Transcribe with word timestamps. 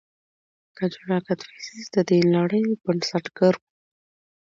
کجولا 0.77 1.17
کدفیسس 1.27 1.85
د 1.95 1.97
دې 2.09 2.19
لړۍ 2.33 2.63
بنسټګر 2.85 3.53
و 3.57 3.61